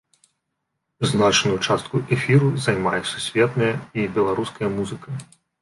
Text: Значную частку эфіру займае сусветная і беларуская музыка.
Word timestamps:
Значную 1.11 1.57
частку 1.67 2.01
эфіру 2.17 2.49
займае 2.65 3.01
сусветная 3.13 3.71
і 3.99 4.11
беларуская 4.17 4.73
музыка. 4.81 5.09